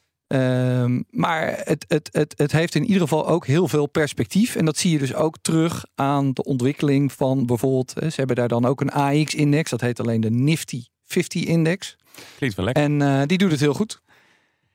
[0.82, 4.56] Um, maar het, het, het, het heeft in ieder geval ook heel veel perspectief.
[4.56, 7.94] En dat zie je dus ook terug aan de ontwikkeling van bijvoorbeeld...
[7.98, 9.70] Ze hebben daar dan ook een AX-index.
[9.70, 11.96] Dat heet alleen de Nifty 50-index.
[12.38, 12.84] Klinkt wel lekker.
[12.84, 14.02] En uh, die doet het heel goed.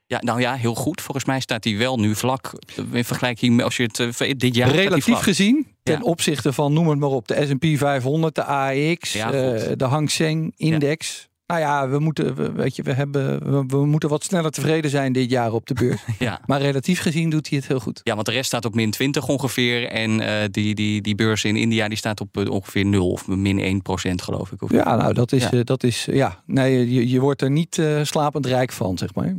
[0.06, 1.00] Ja, nou ja, heel goed.
[1.00, 2.52] Volgens mij staat hij wel nu vlak
[2.92, 4.70] in vergelijking met als je het uh, dit jaar.
[4.70, 6.02] Relatief gezien, ten ja.
[6.02, 9.32] opzichte van noem het maar op, de SP 500, de AEX, ja, uh,
[9.76, 11.20] de Hang Seng Index.
[11.20, 11.32] Ja.
[11.46, 14.90] Nou ja, we moeten, we, weet je, we, hebben, we, we, moeten wat sneller tevreden
[14.90, 16.02] zijn dit jaar op de beurs.
[16.18, 16.40] ja.
[16.46, 18.00] Maar relatief gezien doet hij het heel goed.
[18.02, 19.88] Ja, want de rest staat op min 20 ongeveer.
[19.88, 23.26] En uh, die, die, die beurs in India die staat op uh, ongeveer 0 of
[23.26, 24.62] min 1 procent geloof ik.
[24.62, 25.52] Of ja, nou dat is, ja.
[25.52, 26.42] Uh, dat is ja.
[26.46, 29.34] Nee, je, je wordt er niet slapend rijk van, zeg maar.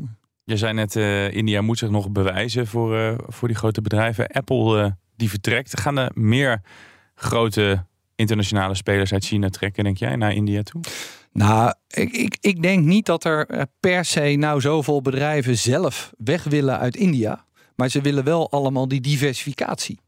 [0.46, 0.96] Je zei net,
[1.36, 4.28] India moet zich nog bewijzen voor, voor die grote bedrijven.
[4.28, 5.80] Apple die vertrekt.
[5.80, 6.62] Gaan er meer
[7.16, 10.82] grote internationale spelers uit China trekken, denk jij, naar India toe?
[11.32, 16.44] Nou, ik, ik, ik denk niet dat er per se nou zoveel bedrijven zelf weg
[16.44, 17.46] willen uit India.
[17.76, 20.00] Maar ze willen wel allemaal die diversificatie.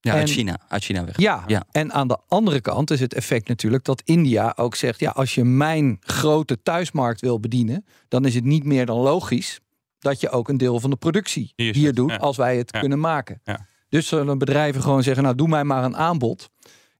[0.00, 1.18] Ja, en, uit China, uit China weg.
[1.18, 5.00] Ja, ja, en aan de andere kant is het effect natuurlijk dat India ook zegt:
[5.00, 9.60] ja, als je mijn grote thuismarkt wil bedienen, dan is het niet meer dan logisch
[10.02, 12.16] dat je ook een deel van de productie hier, hier doet, ja.
[12.16, 12.80] als wij het ja.
[12.80, 13.40] kunnen maken.
[13.44, 13.66] Ja.
[13.88, 16.50] Dus zullen bedrijven gewoon zeggen: nou, doe mij maar een aanbod.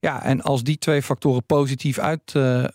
[0.01, 2.73] Ja, en als die twee factoren positief uitvallen,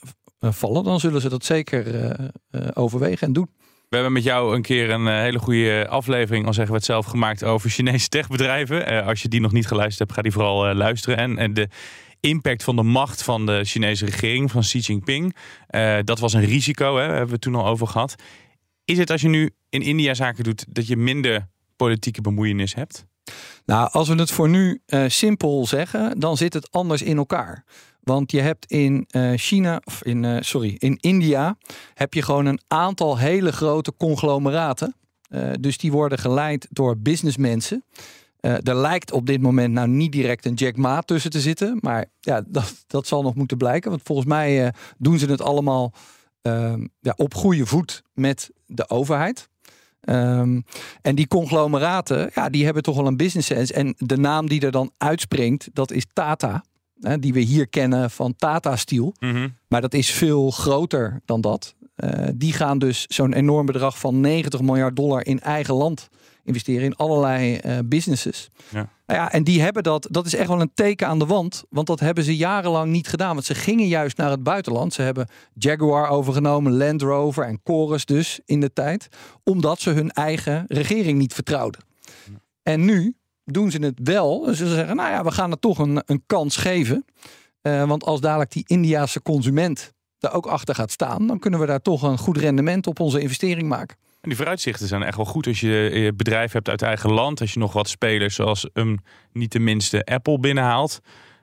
[0.78, 3.50] uh, dan zullen ze dat zeker uh, uh, overwegen en doen.
[3.90, 7.06] We hebben met jou een keer een hele goede aflevering, al zeggen we het zelf,
[7.06, 9.06] gemaakt over Chinese techbedrijven.
[9.06, 11.18] als je die nog niet geluisterd hebt, ga die vooral luisteren.
[11.18, 11.68] En, en, de
[12.20, 15.36] impact van de macht van de Chinese regering, van Xi Jinping,
[16.04, 18.16] dat was een risico, hè, hebben we het toen al over gehad.
[18.88, 23.06] Is het als je nu in India zaken doet, dat je minder politieke bemoeienis hebt?
[23.66, 27.64] Nou, als we het voor nu uh, simpel zeggen, dan zit het anders in elkaar.
[28.02, 31.58] Want je hebt in uh, China, of in, uh, sorry, in India,
[31.94, 34.96] heb je gewoon een aantal hele grote conglomeraten.
[35.60, 37.84] dus die worden geleid door businessmensen.
[38.40, 41.78] Er lijkt op dit moment nou niet direct een Jack Ma tussen te zitten.
[41.82, 43.90] Maar ja, dat, dat zal nog moeten blijken.
[43.90, 45.94] Want volgens mij doen ze het allemaal
[46.48, 49.50] uh, ja, op goede voet met de overheid.
[50.10, 50.64] Um,
[51.02, 53.74] en die conglomeraten, ja, die hebben toch wel een business sense.
[53.74, 56.64] En de naam die er dan uitspringt, dat is Tata.
[57.00, 59.14] Hè, die we hier kennen van Tata Steel.
[59.20, 59.56] Mm -hmm.
[59.68, 61.76] Maar dat is veel groter dan dat.
[61.96, 66.10] Uh, die gaan dus zo'n enorm bedrag van 90 miljard dollar in eigen land
[66.48, 68.50] investeren in allerlei uh, businesses.
[68.70, 68.90] Ja.
[69.06, 71.64] Nou ja, en die hebben dat, dat is echt wel een teken aan de wand,
[71.70, 73.34] want dat hebben ze jarenlang niet gedaan.
[73.34, 74.94] Want ze gingen juist naar het buitenland.
[74.94, 79.08] Ze hebben Jaguar overgenomen, Land Rover en Chorus dus in de tijd,
[79.44, 81.82] omdat ze hun eigen regering niet vertrouwden.
[82.64, 84.40] En nu doen ze het wel.
[84.40, 87.06] Dus ze zeggen, nou ja, we gaan het toch een, een kans geven.
[87.62, 91.66] Uh, want als dadelijk die Indiaanse consument er ook achter gaat staan, dan kunnen we
[91.66, 93.98] daar toch een goed rendement op onze investering maken.
[94.22, 97.42] En die vooruitzichten zijn echt wel goed als je je bedrijf hebt uit eigen land.
[97.42, 99.00] Als je nog wat spelers zoals um,
[99.32, 101.00] niet de minste Apple binnenhaalt.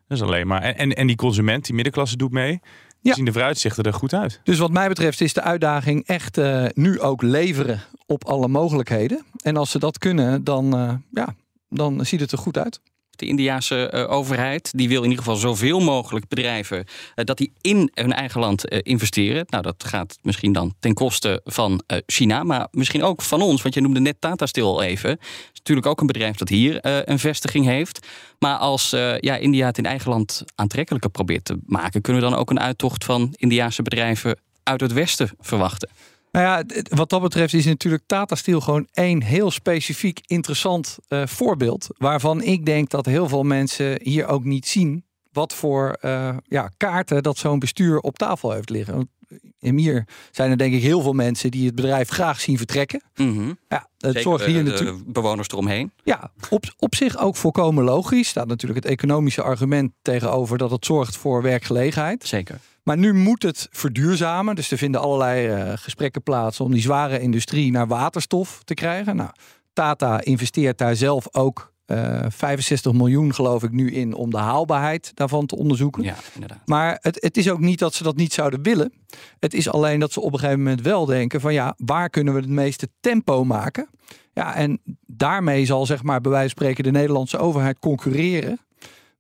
[0.09, 0.63] Dat is alleen maar.
[0.63, 2.61] En, en, en die consument, die middenklasse doet mee.
[3.01, 3.15] Ja.
[3.15, 4.41] zien de vooruitzichten er goed uit.
[4.43, 9.25] Dus wat mij betreft is de uitdaging echt uh, nu ook leveren op alle mogelijkheden.
[9.43, 11.35] En als ze dat kunnen, dan, uh, ja,
[11.69, 12.81] dan ziet het er goed uit.
[13.17, 16.85] De Indiaanse uh, overheid die wil in ieder geval zoveel mogelijk bedrijven uh,
[17.25, 19.45] dat die in hun eigen land uh, investeren.
[19.49, 23.63] Nou, dat gaat misschien dan ten koste van China, maar misschien ook van ons.
[23.63, 25.11] Want je noemde net Tata Steel al even.
[25.21, 28.07] Is natuurlijk ook een bedrijf dat hier een vestiging heeft.
[28.39, 32.39] Maar als ja, India het in eigen land aantrekkelijker probeert te maken, kunnen we dan
[32.39, 35.89] ook een uittocht van Indiaanse bedrijven uit het Westen verwachten?
[36.35, 41.27] Nou ja, wat dat betreft is natuurlijk Tata Steel gewoon één heel specifiek interessant uh,
[41.27, 41.87] voorbeeld.
[41.99, 46.71] Waarvan ik denk dat heel veel mensen hier ook niet zien wat voor uh, ja,
[46.77, 49.11] kaarten dat zo'n bestuur op tafel heeft liggen.
[49.59, 53.03] Want hier zijn er denk ik heel veel mensen die het bedrijf graag zien vertrekken.
[53.15, 53.59] Mm -hmm.
[53.69, 55.13] Ja, het zorgt hier de, natuurlijk.
[55.13, 55.93] Bewoners eromheen.
[56.05, 58.29] Ja, op, op zich ook volkomen logisch.
[58.29, 62.27] Staat natuurlijk het economische argument tegenover dat het zorgt voor werkgelegenheid.
[62.27, 62.59] Zeker.
[62.83, 64.55] Maar nu moet het verduurzamen.
[64.55, 69.17] Dus er vinden allerlei uh, gesprekken plaats om die zware industrie naar waterstof te krijgen.
[69.17, 69.31] Nou,
[69.73, 75.13] Tata investeert daar zelf ook uh, 65 miljoen, geloof ik, nu in om de haalbaarheid
[75.15, 76.03] daarvan te onderzoeken.
[76.03, 76.67] Ja, inderdaad.
[76.67, 78.93] Maar het, het is ook niet dat ze dat niet zouden willen.
[79.39, 82.35] Het is alleen dat ze op een gegeven moment wel denken van ja, waar kunnen
[82.35, 83.89] we het meeste tempo maken?
[84.33, 88.59] Ja, en daarmee zal zeg maar bij wijze van spreken de Nederlandse overheid concurreren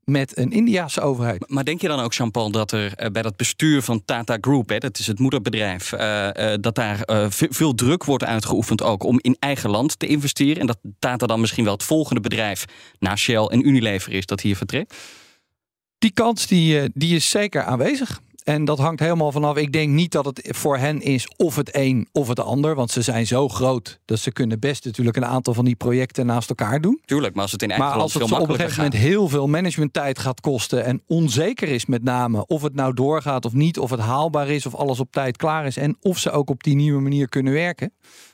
[0.04, 1.50] met een Indiaanse overheid.
[1.50, 4.68] Maar denk je dan ook, Jean-Paul, dat er uh, bij dat bestuur van Tata Group,
[4.68, 9.18] hè, dat is het moederbedrijf, uh, uh, dat daar veel druk wordt uitgeoefend ook om
[9.20, 10.60] in eigen land te investeren?
[10.60, 12.64] En dat Tata dan misschien wel het volgende bedrijf
[12.98, 14.94] na Shell en Unilever is dat hier vertrekt?
[15.98, 18.20] Die kans die, die is zeker aanwezig.
[18.44, 19.56] En dat hangt helemaal vanaf.
[19.56, 22.74] Ik denk niet dat het voor hen is of het een of het ander.
[22.74, 26.26] Want ze zijn zo groot dat ze kunnen best natuurlijk een aantal van die projecten
[26.26, 27.00] naast elkaar doen.
[27.04, 28.84] Tuurlijk, maar als het in eigen maar land als het veel op een gegeven gaat.
[28.84, 30.84] moment heel veel managementtijd gaat kosten.
[30.84, 33.78] En onzeker is met name of het nou doorgaat of niet.
[33.78, 35.76] Of het haalbaar is of alles op tijd klaar is.
[35.76, 37.92] En of ze ook op die nieuwe manier kunnen werken.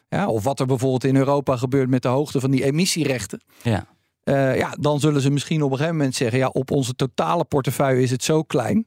[0.09, 3.43] Ja, of wat er bijvoorbeeld in Europa gebeurt met de hoogte van die emissierechten.
[3.63, 3.87] Ja.
[4.25, 7.45] Uh, ja, dan zullen ze misschien op een gegeven moment zeggen: ja, op onze totale
[7.45, 8.87] portefeuille is het zo klein.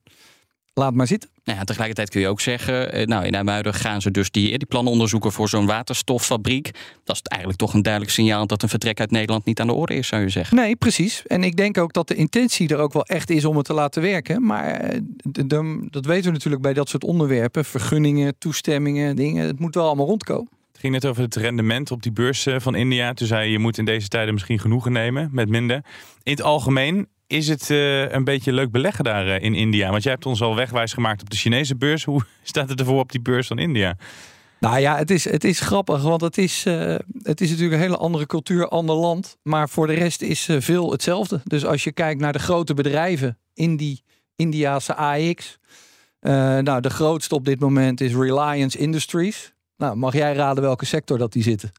[0.76, 1.30] Laat maar zitten.
[1.44, 4.58] Nou ja, tegelijkertijd kun je ook zeggen, eh, nou in IJmuiden gaan ze dus die,
[4.58, 6.72] die plannen onderzoeken voor zo'n waterstoffabriek.
[7.04, 9.74] Dat is eigenlijk toch een duidelijk signaal dat een vertrek uit Nederland niet aan de
[9.74, 10.58] orde is, zou je zeggen.
[10.58, 11.26] Nee, precies.
[11.28, 13.74] En ik denk ook dat de intentie er ook wel echt is om het te
[13.74, 14.46] laten werken.
[14.46, 17.66] Maar eh, de, de, dat weten we natuurlijk bij dat soort onderwerpen.
[17.66, 19.48] Vergunningen, toestemmingen, dingen.
[19.48, 20.50] Het moet wel allemaal rondkomen.
[20.72, 23.14] Het ging net over het rendement op die beurs eh, van India.
[23.14, 25.84] Toen zei je, je moet in deze tijden misschien genoegen nemen met minder.
[26.24, 29.90] In het algemeen is het uh, een beetje leuk beleggen daar uh, in India?
[29.92, 32.04] Want jij hebt ons al wegwijs gemaakt op de Chinese beurs.
[32.14, 33.98] Hoe staat het ervoor op die beurs van India?
[34.60, 37.82] Nou ja, het is, het is grappig, want het is, uh, het is natuurlijk een
[37.82, 39.38] hele andere cultuur, ander land.
[39.44, 41.42] Maar voor de rest is veel hetzelfde.
[41.44, 44.04] Dus als je kijkt naar de grote bedrijven in die
[44.36, 45.60] Indiaanse AX.
[46.20, 49.54] nou, de grootste op dit moment is Reliance Industries.
[49.78, 51.72] Nou, mag jij raden welke sector dat die zitten?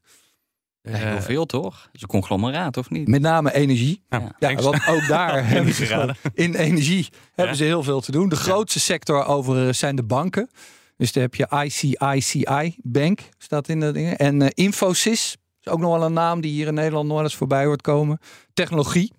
[0.85, 1.81] Ja, heel veel toch?
[1.81, 3.07] Dat is een conglomeraat, of niet?
[3.07, 4.01] Met name energie.
[4.09, 8.11] Ja, ja want ook daar hebben ze gewoon, in energie hebben ze heel veel te
[8.11, 8.29] doen.
[8.29, 10.49] De grootste sector overigens zijn de banken.
[10.97, 14.17] Dus daar heb je ICICI Bank, staat in de dingen.
[14.17, 17.23] En uh, Infosys, is ook nog wel een naam die hier in Nederland nog wel
[17.23, 18.19] eens voorbij hoort komen.
[18.53, 19.11] Technologie.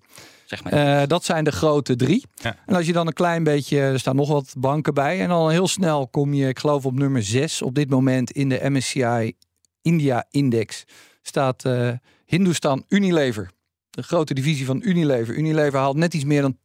[0.45, 1.01] Zeg maar.
[1.01, 2.25] Uh, dat zijn de grote drie.
[2.35, 2.55] Ja.
[2.65, 5.21] En als je dan een klein beetje, er staan nog wat banken bij.
[5.21, 8.49] En dan heel snel kom je, ik geloof op nummer 6 op dit moment in
[8.49, 9.33] de MSCI
[9.81, 10.85] India Index
[11.27, 11.91] staat uh,
[12.25, 13.49] Hindustan Unilever.
[13.89, 15.35] De grote divisie van Unilever.
[15.35, 16.57] Unilever haalt net iets meer dan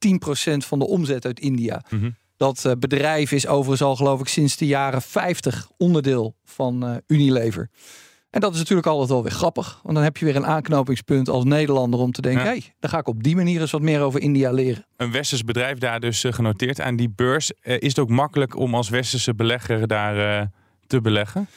[0.53, 1.85] 10% van de omzet uit India.
[1.89, 2.17] Mm -hmm.
[2.37, 6.97] Dat uh, bedrijf is overigens al geloof ik sinds de jaren 50 onderdeel van uh,
[7.07, 7.71] Unilever.
[8.33, 9.81] En dat is natuurlijk altijd wel weer grappig.
[9.83, 12.45] Want dan heb je weer een aanknopingspunt als Nederlander om te denken...
[12.45, 12.51] Ja.
[12.51, 14.87] hé, hey, dan ga ik op die manier eens wat meer over India leren.
[14.97, 17.53] Een westers bedrijf daar dus eh, genoteerd aan die beurs.
[17.61, 20.47] Eh, is het ook makkelijk om als westerse belegger daar eh,
[20.87, 21.49] te beleggen?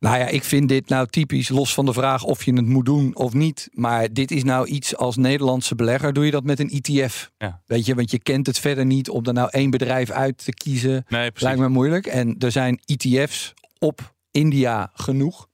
[0.00, 2.84] Nou ja, ik vind dit nou typisch, los van de vraag of je het moet
[2.84, 3.68] doen of niet.
[3.72, 7.30] Maar dit is nou iets als Nederlandse belegger, doe je dat met een ETF.
[7.38, 7.62] Ja.
[7.66, 10.52] Weet je, want je kent het verder niet om er nou één bedrijf uit te
[10.52, 11.04] kiezen.
[11.08, 11.30] Nee.
[11.34, 12.06] Lijkt me moeilijk.
[12.06, 15.48] En er zijn ETF's op India genoeg.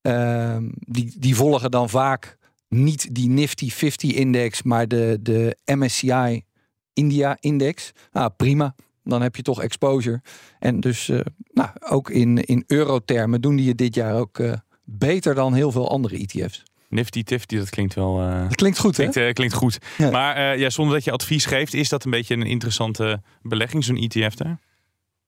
[0.00, 6.44] Ehm, die, die volgen dan vaak niet die Nifty 50-index, maar de, de MSCI
[6.92, 7.92] India-index.
[8.12, 8.74] Nou, prima.
[9.04, 10.20] Dan heb je toch exposure.
[10.58, 11.20] En dus eh,
[11.52, 14.52] nou, ook in, in eurotermen doen die het dit jaar ook eh,
[14.84, 16.62] beter dan heel veel andere ETF's.
[16.88, 18.20] Nifty Tifty, dat klinkt wel...
[18.20, 19.08] eh, Dat klinkt goed, hè?
[19.08, 19.78] Klinkt, eh, klinkt goed.
[19.98, 20.10] Ja.
[20.10, 23.96] Maar ja, zonder dat je advies geeft, is dat een beetje een interessante belegging, zo'n
[23.96, 24.58] ETF daar?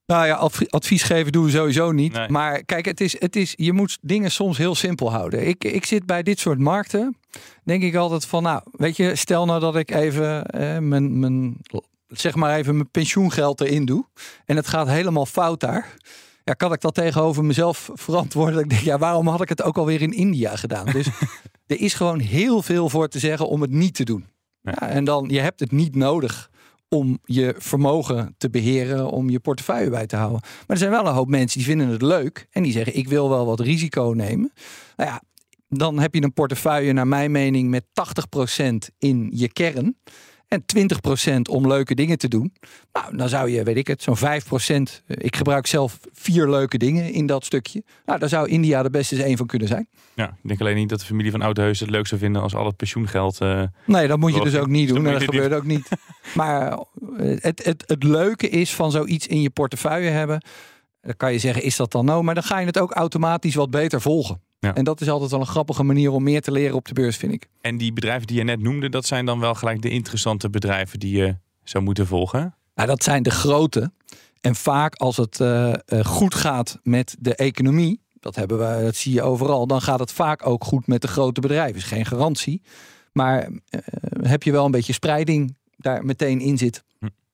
[0.06, 2.12] Nou ja, adv- advies geven doen we sowieso niet.
[2.12, 2.28] Nee.
[2.28, 5.46] Maar kijk, het is, het is, je moet dingen soms heel simpel houden.
[5.48, 7.16] Ik, ik zit bij dit soort markten,
[7.64, 11.56] denk ik altijd van, nou, weet je, stel nou dat ik even eh, mijn, mijn,
[12.08, 14.06] zeg maar even mijn pensioengeld erin doe.
[14.44, 15.94] En het gaat helemaal fout daar.
[16.44, 18.54] Ja, kan ik dat tegenover mezelf verantwoorden?
[18.54, 20.86] Dat ik denk, ja, waarom had ik het ook alweer in India gedaan?
[20.86, 21.06] Dus
[21.66, 24.26] er is gewoon heel veel voor te zeggen om het niet te doen.
[24.60, 26.50] Ja, en dan, je hebt het niet nodig
[26.88, 30.40] om je vermogen te beheren, om je portefeuille bij te houden.
[30.42, 33.08] Maar er zijn wel een hoop mensen die vinden het leuk en die zeggen: ik
[33.08, 34.52] wil wel wat risico nemen.
[34.96, 35.22] Nou ja,
[35.68, 37.84] dan heb je een portefeuille, naar mijn mening, met
[38.64, 39.96] 80% in je kern.
[40.48, 40.64] En
[41.46, 42.52] 20% om leuke dingen te doen.
[42.92, 44.20] Nou, dan zou je, weet ik het, zo'n 5%.
[45.06, 47.82] eh, Ik gebruik zelf vier leuke dingen in dat stukje.
[48.04, 49.88] Nou, daar zou India de beste eens één van kunnen zijn.
[50.14, 52.54] Ja, ik denk alleen niet dat de familie van Oudheus het leuk zou vinden als
[52.54, 53.40] al het pensioengeld...
[53.40, 55.04] eh, Nee, dat moet je dus ook niet doen.
[55.04, 55.88] dat gebeurt ook niet.
[56.34, 56.78] Maar eh,
[57.40, 60.42] het, het, het leuke is van zoiets in je portefeuille hebben.
[61.06, 62.22] Dan kan je zeggen, is dat dan nou?
[62.22, 64.40] Maar dan ga je het ook automatisch wat beter volgen.
[64.58, 64.74] Ja.
[64.74, 67.16] En dat is altijd wel een grappige manier om meer te leren op de beurs,
[67.16, 67.48] vind ik.
[67.60, 70.98] En die bedrijven die je net noemde, dat zijn dan wel gelijk de interessante bedrijven
[70.98, 72.54] die je zou moeten volgen.
[72.74, 73.90] Nou, dat zijn de grote.
[74.40, 78.96] En vaak als het eh, eh, goed gaat met de economie, dat, hebben we, dat
[78.96, 81.76] zie je overal, dan gaat het vaak ook goed met de grote bedrijven.
[81.76, 82.62] Is geen garantie.
[83.12, 83.80] Maar eh,
[84.22, 86.84] heb je wel een beetje spreiding daar meteen in zit.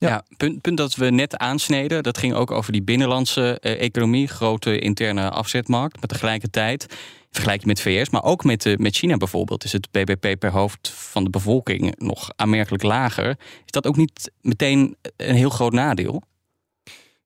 [0.09, 4.29] Ja, punt, punt dat we net aansneden, dat ging ook over die binnenlandse eh, economie,
[4.29, 5.97] grote interne afzetmarkt.
[5.97, 6.87] Maar tegelijkertijd,
[7.31, 10.51] vergelijk je met VS, maar ook met, eh, met China bijvoorbeeld, is het BBP per
[10.51, 13.29] hoofd van de bevolking nog aanmerkelijk lager.
[13.65, 16.23] Is dat ook niet meteen een heel groot nadeel?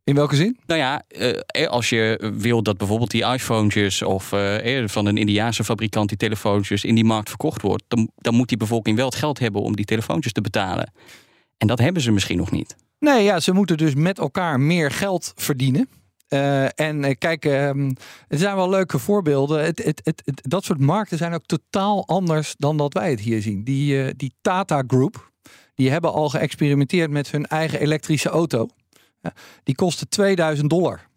[0.07, 0.59] In welke zin?
[0.67, 5.17] Nou ja, eh, als je wil dat bijvoorbeeld die iPhones of eh, eh, van een
[5.17, 9.07] Indiaanse fabrikant die telefoontjes in die markt verkocht wordt, dan, dan moet die bevolking wel
[9.07, 10.93] het geld hebben om die telefoontjes te betalen.
[11.59, 12.77] En dat hebben ze misschien nog niet.
[12.99, 15.89] Nee, ja, ze moeten dus met elkaar meer geld verdienen.
[16.29, 17.91] Eh, en eh, kijk, ehm,
[18.29, 19.65] er zijn wel leuke voorbeelden.
[19.65, 23.43] Het, het, het- dat soort markten zijn ook totaal anders dan dat wij het hier
[23.43, 23.65] zien.
[23.65, 25.31] Die, eh, die Tata Group,
[25.75, 28.69] die hebben al geëxperimenteerd met hun eigen elektrische auto.
[29.23, 31.09] Ja, die kostte 2000 dollar.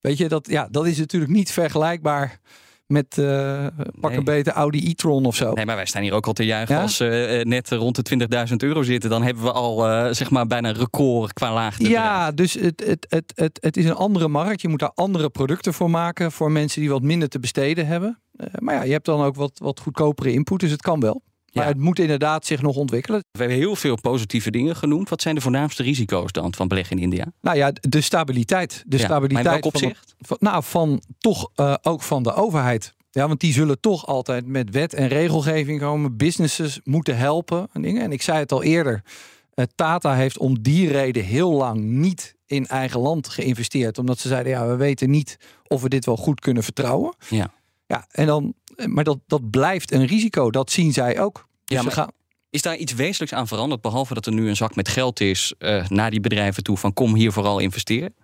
[0.00, 2.40] Weet je, dat, ja, dat is natuurlijk niet vergelijkbaar
[2.88, 3.66] met eh
[4.00, 5.52] pak een beter Audi e-tron of zo.
[5.52, 6.82] Nee, maar wij staan hier ook al te juichen Ja?
[6.82, 9.10] als ze eh, net rond de 20.000 euro zitten.
[9.10, 11.88] Dan hebben we al eh, zeg maar bijna een record qua laagte.
[11.88, 14.60] Ja, dus het, het, het, het, het is een andere markt.
[14.60, 16.32] Je moet daar andere producten voor maken.
[16.32, 18.20] Voor mensen die wat minder te besteden hebben.
[18.36, 20.60] Eh, maar ja, je hebt dan ook wat, wat goedkopere input.
[20.60, 21.22] Dus het kan wel.
[21.58, 23.20] Maar het moet inderdaad zich nog ontwikkelen.
[23.30, 25.08] We hebben heel veel positieve dingen genoemd.
[25.08, 27.26] Wat zijn de voornaamste risico's dan van beleggen in India?
[27.40, 28.82] Nou ja, de stabiliteit.
[28.86, 30.14] De Ja, stabiliteit maar in welk van, de- opzicht?
[30.18, 32.94] van, nou, van toch eh, ook van de overheid.
[33.10, 36.16] Ja, want die zullen toch altijd met wet en regelgeving komen.
[36.16, 38.02] Businesses moeten helpen en dingen.
[38.02, 39.02] En ik zei het al eerder.
[39.54, 43.98] eh, Tata heeft om die reden heel lang niet in eigen land geïnvesteerd.
[43.98, 47.14] Omdat ze zeiden, ja, we weten niet of we dit wel goed kunnen vertrouwen.
[47.28, 47.50] Ja.
[47.86, 50.50] Ja, en dan, eh, maar dat, dat blijft een risico.
[50.50, 51.47] Dat zien zij ook.
[51.68, 52.12] Dus Ja, ze maar gaan,
[52.50, 53.80] is daar iets wezenlijks aan veranderd?
[53.80, 56.92] Behalve dat er nu een zak met geld is eh, naar die bedrijven toe van
[56.92, 58.14] kom hier vooral investeren.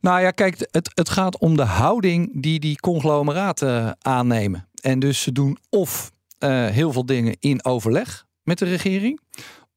[0.00, 4.68] Nou ja, kijk, het, het gaat om de houding die die conglomeraten aannemen.
[4.80, 9.20] En dus ze doen of eh, heel veel dingen in overleg met de regering,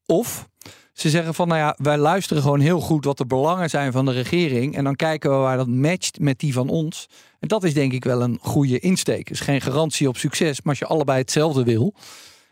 [0.05, 0.47] of
[0.93, 4.05] ze zeggen van, nou ja, wij luisteren gewoon heel goed wat de belangen zijn van
[4.05, 4.75] de regering.
[4.75, 7.07] En dan kijken we waar dat matcht met die van ons.
[7.39, 9.29] En dat is denk ik wel een goede insteek.
[9.29, 11.93] is geen garantie op succes, maar als je allebei hetzelfde wil,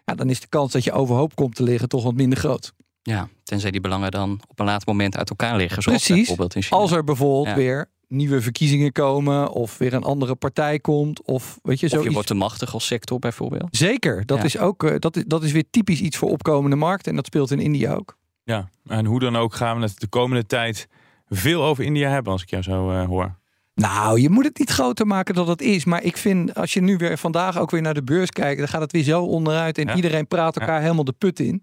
[0.05, 2.73] ja, dan is de kans dat je overhoop komt te liggen toch wat minder groot.
[3.01, 5.81] Ja, tenzij die belangen dan op een later moment uit elkaar liggen.
[5.83, 6.15] Zoals Precies.
[6.17, 6.79] bijvoorbeeld in China.
[6.79, 7.55] Als er bijvoorbeeld Ja.
[7.55, 12.11] weer nieuwe verkiezingen komen, of weer een andere partij komt, of weet je, Of je
[12.11, 13.77] wordt te machtig als sector bijvoorbeeld.
[13.77, 14.43] Zeker, dat Ja.
[14.43, 17.25] is ook eh, dat is, dat is weer typisch iets voor opkomende markten en dat
[17.25, 18.17] speelt in India ook.
[18.43, 20.87] Ja, en hoe dan ook gaan we het de komende tijd
[21.29, 23.35] veel over India hebben, als ik jou zo eh, hoor.
[23.75, 25.85] Nou, je moet het niet groter maken dan het is.
[25.85, 28.67] Maar ik vind, als je nu weer vandaag ook weer naar de beurs kijkt, dan
[28.67, 29.95] gaat het weer zo onderuit en Ja.
[29.95, 31.61] iedereen praat elkaar helemaal de put in.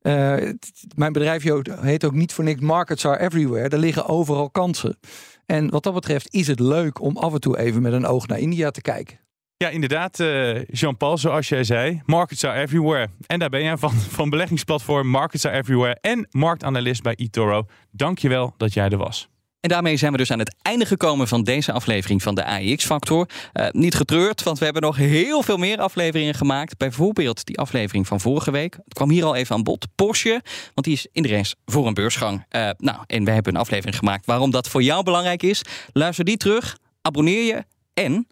[0.00, 1.42] Eh, het- mijn bedrijf
[1.80, 3.68] heet ook niet voor niks Markets are everywhere.
[3.68, 4.98] Er liggen overal kansen.
[5.46, 8.26] En wat dat betreft is het leuk om af en toe even met een oog
[8.26, 9.18] naar India te kijken.
[9.56, 12.02] Ja, inderdaad, eh, Jean-Paul, zoals jij zei.
[12.06, 13.08] Markets are everywhere.
[13.26, 17.66] En daar ben jij van, van beleggingsplatform Markets are everywhere en marktanalist bij eToro.
[17.90, 19.28] Dankjewel dat jij er was.
[19.62, 23.28] En daarmee zijn we dus aan het einde gekomen van deze aflevering van de AIX-factor.
[23.52, 26.76] Eh, niet getreurd, want we hebben nog heel veel meer afleveringen gemaakt.
[26.76, 28.74] Bijvoorbeeld die aflevering van vorige week.
[28.84, 29.86] Het kwam hier al even aan bod.
[29.94, 30.40] Porsche,
[30.74, 32.44] want die is in de race voor een beursgang.
[32.48, 35.62] Eh, nou, en we hebben een aflevering gemaakt waarom dat voor jou belangrijk is.
[35.92, 38.26] Luister die terug, abonneer je en...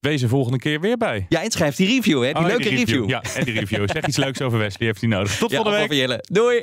[0.00, 1.26] Wees er volgende keer weer bij.
[1.28, 2.32] Ja, en schrijf die review, hè?
[2.32, 3.08] Die Oh, leuke review.
[3.08, 3.90] Ja, en die review.
[3.92, 5.36] Zeg iets leuks over Wesley, heeft hij nodig.
[5.36, 6.26] Tot Ja, volgende week.
[6.32, 6.62] Doei!